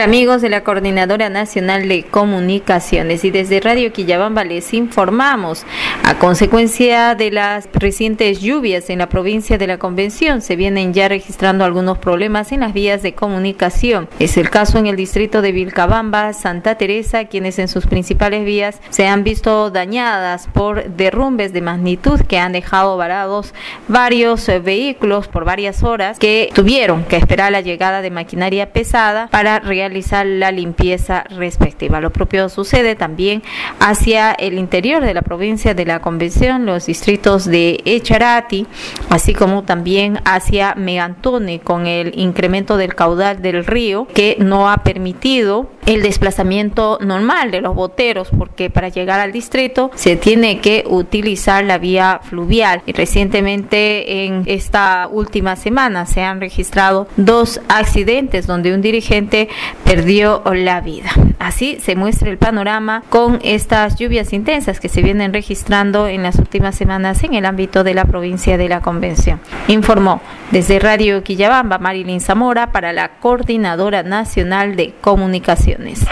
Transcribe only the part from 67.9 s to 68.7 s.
la provincia de